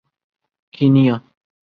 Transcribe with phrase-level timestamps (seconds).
[0.73, 1.15] Kenya